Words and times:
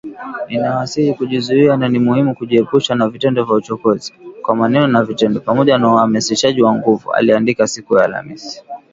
“Ninawasihi 0.49 1.13
kujizuia 1.13 1.77
na 1.77 1.89
ni 1.89 1.99
muhimu 1.99 2.35
kujiepusha 2.35 2.95
na 2.95 3.07
vitendo 3.09 3.43
vya 3.45 3.55
uchokozi, 3.55 4.13
kwa 4.41 4.55
maneno 4.55 4.87
na 4.87 5.03
vitendo, 5.03 5.39
pamoja 5.39 5.77
na 5.77 5.93
uhamasishaji 5.93 6.61
wa 6.61 6.73
nguvu” 6.73 7.13
aliandika 7.13 7.67
siku 7.67 7.97
ya 7.97 8.03
Alhamisi. 8.05 8.63